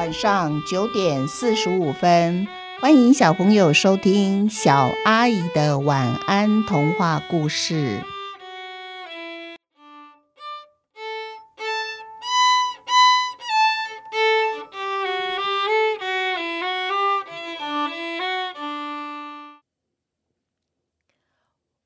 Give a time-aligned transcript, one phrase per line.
[0.00, 2.48] 晚上九点四十五分，
[2.80, 8.02] 欢迎小朋友收听小阿姨的晚安童话故事。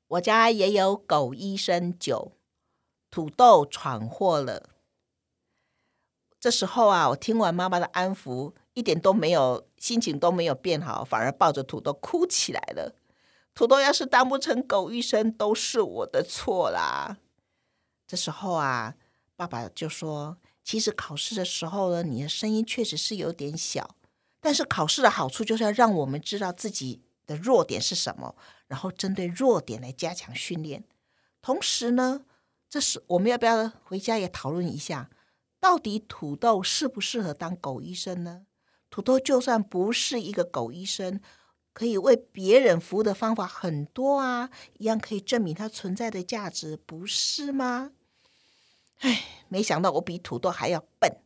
[0.07, 2.31] 我家也有狗医生酒，
[3.11, 4.74] 土豆闯祸了。
[6.45, 12.93] 这时候啊，我听完妈妈的安抚，一点都没有，心情都没有变好，反而抱着土豆哭起来了。
[13.55, 17.17] 土豆要是当不成狗医生，都是我的错啦。
[18.05, 18.93] 这时候啊，
[19.35, 23.95] 爸爸就说：“其实考试的时候呢，你的声音确实是有点小，
[24.39, 28.35] 但是考试的好处就是要让我们知道自己的弱点是什么。”
[28.69, 30.83] 然后针对弱点来加强训练，
[31.41, 32.21] 同时呢，
[32.69, 35.09] 这是我们要不要回家也讨论一下，
[35.59, 38.45] 到底土豆适不适合当狗医生呢？
[38.89, 41.19] 土豆就算不是一个狗医生，
[41.73, 47.91] 可以为别人服务的方法很多啊，一样可以证明它存在的价值，不是吗？
[48.99, 51.17] 唉，没想到我比土豆还要笨，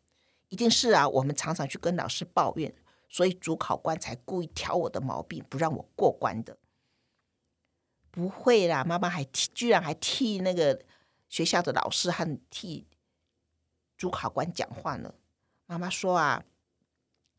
[0.47, 2.73] 一定是啊，我们常常去跟老师抱怨，
[3.07, 6.57] 所以主考官才故意挑我的毛病，不让我过关的。
[8.09, 10.81] 不会啦，妈妈还，居然还替那个
[11.27, 12.87] 学校的老师和替
[13.99, 15.13] 主考官讲话呢。
[15.67, 16.43] 妈妈说啊，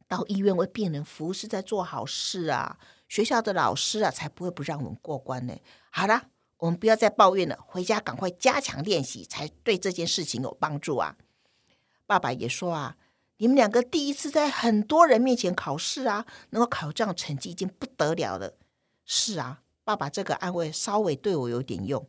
[0.07, 5.57] 到医院为病人服务是在做好事啊，学校的老师啊才不会不让我们过关呢。
[5.91, 11.17] 好了，我们不要再抱怨了，回家赶快加强练习，才对这件事情有帮助啊。
[12.07, 12.97] 爸爸也说啊，
[13.39, 18.55] 你们两个第一次在很多人面前考试啊，能够考这样成绩已经不得了了。
[19.05, 19.63] 是啊。
[19.83, 22.07] 爸爸这个安慰稍微对我有点用，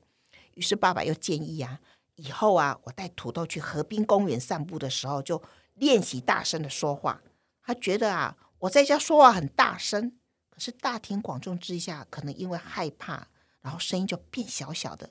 [0.54, 1.80] 于是爸爸又建议啊，
[2.22, 5.42] 以后啊，我带土豆去河滨公园散步的时候，就
[5.74, 7.22] 练习大声的说话。
[7.64, 13.28] 他觉得啊，我在家说话很大声，可是大庭广众之下，可能因为害怕，
[13.62, 15.10] 然后声音就变小小的。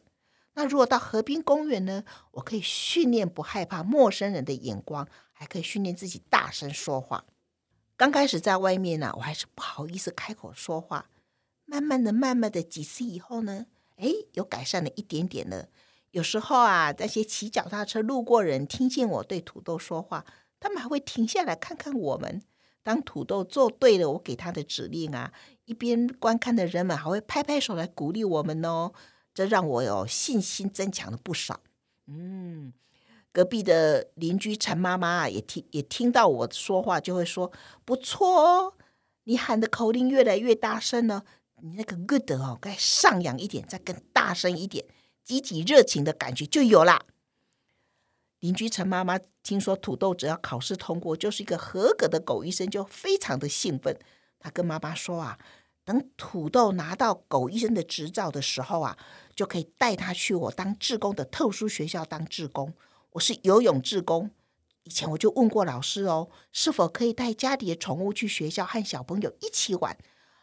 [0.54, 7.24] 那如果到河滨公园呢，我可以训练不害怕陌生人的眼光，还可以训练自己大声说话。
[7.96, 11.10] 刚开始在外面呢、我还是不好意思开口说话。
[11.64, 13.66] 慢慢的、慢慢的几次以后呢，
[13.96, 15.68] 哎，有改善了一点点了。
[16.12, 20.24] 有时候啊，那些骑脚踏车路过人听见我对土豆说话，
[20.58, 22.42] 他们还会停下来看看我们。
[22.82, 25.32] 当土豆做对了我给他的指令啊，
[25.66, 28.92] 一边观看的人们还会拍拍手来鼓励我们哦。
[29.34, 31.60] 这让我有信心增强了不少。
[32.06, 32.72] 嗯，
[33.30, 37.52] 隔壁的邻居陈妈妈，也听也听到我说话，就会说
[37.84, 38.74] ：“不错哦，
[39.24, 41.24] 你喊的口令越来越大声了。”
[41.62, 44.86] 你那个 good 哦，该上扬一点，再更大声一点，
[45.24, 47.04] 积极热情的感觉就有啦。
[48.40, 53.98] 邻居陈妈妈听说土豆只要考试通过，就是一个合格的狗医生，就非常的兴奋。
[54.38, 55.38] 她跟妈妈说啊，
[55.84, 58.96] 等土豆拿到狗医生的执照的时候啊，
[59.34, 62.72] 就可以带他去我当志工的特殊学校当志工。
[63.10, 64.30] 我是游泳志工，
[64.84, 69.98] 以前我就问过老师哦，是否可以带家里的宠物去学校和小朋友一起玩。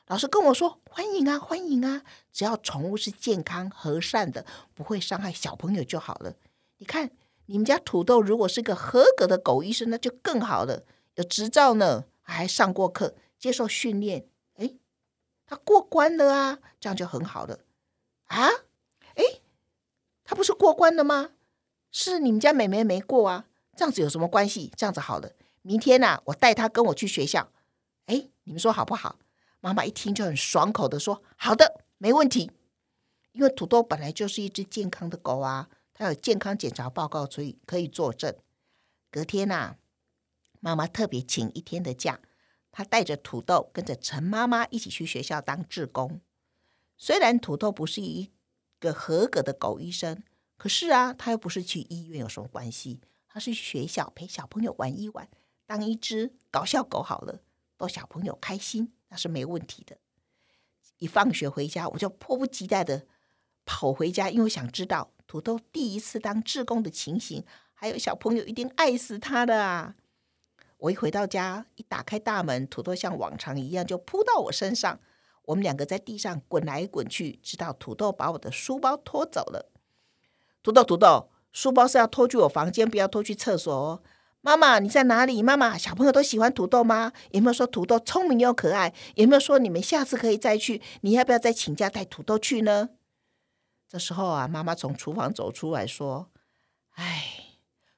[0.07, 2.01] 老师跟我说：“欢迎啊，欢迎啊！
[2.31, 6.33] 只要宠物是健康和善的，不会伤害小朋友就好了。
[6.77, 7.11] 你看，
[7.47, 10.85] 你们家土豆如果是个合格的狗医生，那就更好了，
[11.15, 14.29] 有执照呢，还上过课，接受训练。
[14.55, 14.75] 哎，
[15.45, 17.59] 他过关了啊，这样就很好了
[18.27, 18.47] 啊！
[19.15, 19.23] 哎，
[20.23, 21.31] 他不是过关了吗？
[21.91, 23.47] 是你们家妹妹没过啊？
[23.75, 24.71] 这样子有什么关系？
[24.77, 27.51] 这样子好了，明天呢，我带他跟我去学校。
[28.05, 29.19] 哎，你们说好不好？”
[29.67, 32.49] 妈妈一听就很爽口的说：“好的，没问题。
[33.33, 38.33] 因为土豆本来就是一只健康的狗啊，它有健康检查报告，所以可以作证。
[39.11, 39.75] 隔天呐，
[40.61, 42.21] 妈妈特别请一天的假，
[42.71, 46.21] 她带着土豆跟着陈妈妈一起去学校当志工。
[46.95, 48.31] 虽然土豆不是一
[48.79, 50.23] 个合格的狗医生，
[50.55, 53.01] 可是啊，他又不是去医院有什么关系？
[53.27, 55.29] 他是去学校陪小朋友玩一玩，
[55.65, 57.41] 当一只搞笑狗好了，
[57.75, 59.97] 逗小朋友开心。”那是没问题的。
[60.99, 63.05] 一放学回家，我就迫不及待的
[63.65, 69.95] 跑回家，因为想知道土豆第一次当志工的情形，还有小朋友一定爱死他的啊！
[70.77, 74.99] 我一回到家，一打开大门，土豆像往常一样就扑到我身上，
[75.43, 79.71] 我们两个在地上滚来滚去，直到土豆把我的书包拖走了。
[80.63, 84.03] 土豆，土豆，书包是要拖去我房间，不要拖去厕所哦。
[84.47, 85.43] 妈妈，你在哪里？
[85.43, 87.11] 妈妈，小朋友都喜欢土豆吗？
[87.31, 88.93] 有没有说土豆聪明又可爱？
[89.15, 90.81] 有没有说你们下次可以再去？
[91.01, 92.91] 你要不要再请假带土豆去呢？
[93.89, 96.31] 这时候啊，妈妈从厨房走出来说
[96.95, 97.57] ：“哎，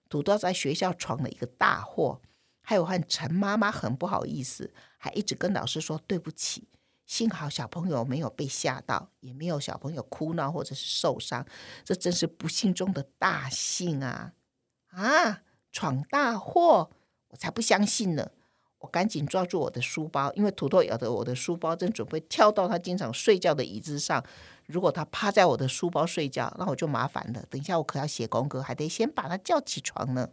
[0.10, 2.19] 土豆在学校闯了一个大祸，
[2.62, 6.68] 害我和陈妈妈很不好意思，还一直跟老师说对不起。
[7.06, 11.46] 幸好小朋友没有被吓到，也没有小朋友哭闹或者是受伤，
[11.84, 14.34] 这真是不幸中的大幸啊！
[14.88, 16.89] 啊，闯大祸！
[17.30, 18.31] 我才不相信呢！
[18.80, 24.24] 我赶紧抓住我的书包，因为土豆咬着我的书包，正准备跳到他经常睡觉的椅子上。
[24.66, 27.44] 如果他趴在我的书包睡觉，那我就麻烦了。
[27.50, 30.30] 等一下我可要写功课，还得先把他叫起床呢。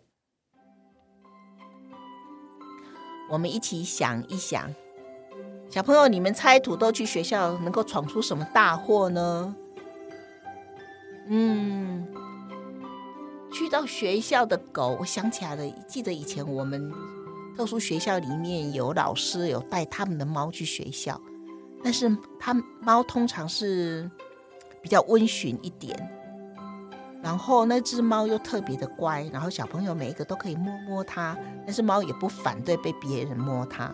[3.30, 4.72] 我们一起想一想。
[5.68, 9.56] 小朋友，你们猜土豆去学校能够闯出什么大祸呢？
[11.28, 11.95] 嗯，
[13.66, 16.92] 遇到学校的狗，我想起来了，记得以前我们
[17.56, 21.20] 特殊学校里面有老师有带他们的猫去学校，
[21.82, 24.08] 但是他猫通常是
[24.80, 25.98] 比较温驯一点，
[27.20, 33.92] 然后那只猫又特别的乖，然后小朋友每一个都可以摸摸它，但是猫也不反对被别人摸它。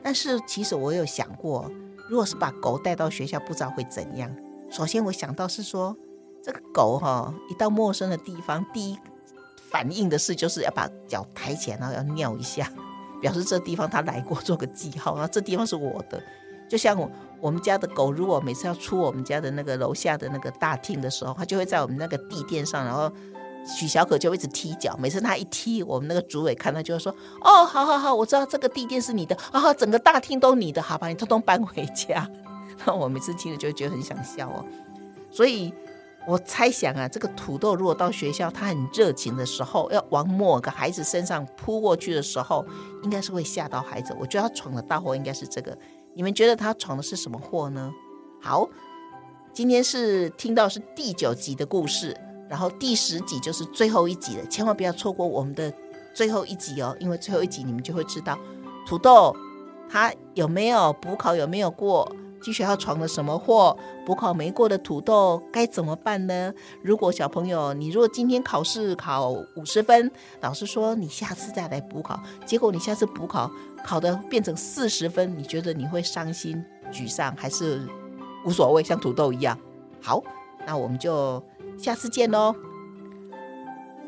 [0.00, 1.68] 但是其实我有想过，
[2.08, 4.32] 如果是把狗带到学校，不知道会怎样。
[4.70, 5.96] 首先我想到是说，
[6.42, 8.98] 这个狗哈，一到陌生的地方，第一
[9.70, 12.70] 反应的事就是要把脚抬起来，然后要尿一下，
[13.20, 15.14] 表示这地方它来过，做个记号。
[15.14, 16.22] 然后这地方是我的，
[16.68, 23.12] 就像我我们家的狗，如果每次要出我们家的那个楼下的那个大厅的时候，它就会在我们那个地垫上，然后。
[23.66, 32.26] 许小可就一直踢脚，每次他一踢，我们那个主委看到就会说：“哦，好好好，我知道这个地垫是你的，啊、 哦，整个大厅都你的，好吧，你通通搬回家。
[32.86, 34.64] ”那我每次听了就觉得很想笑哦。
[35.30, 35.74] 所以
[36.28, 42.62] 我猜想啊，这个土豆如果到学校，他很热情的时候，要往某个孩子身上扑过去的时候，
[43.02, 44.14] 应该是会吓到孩子。
[44.20, 45.76] 我觉得他闯的大祸应该是这个。
[46.14, 47.90] 你们觉得他闯的是什么祸呢？
[48.42, 48.68] 好，
[49.54, 52.14] 今天是听到是第九集的故事。
[52.46, 55.72] 然后第十集就是最后一集了，千万不要错过我们的
[56.14, 58.38] 最后一集哦，因为最后一集你们就会知道
[58.86, 59.34] 土豆
[59.88, 62.10] 他有没有补考，有没有过，
[62.42, 66.52] 去学校闯了什么祸，补考没过的土豆该怎么办呢？
[66.82, 73.50] 如果小朋友你如果今天考试考五十分，老师说你下次再来补考，结果你下次补考
[73.84, 77.86] 考的变成四十分，你觉得你会伤心沮丧还是
[78.44, 79.58] 无所谓，像土豆一样？
[80.00, 80.22] 好，
[80.66, 81.42] 那我们就。
[81.76, 82.56] 下次见喽！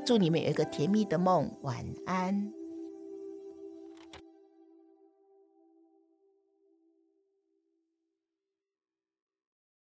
[0.05, 2.60] 祝你们有一个甜蜜的梦，晚安。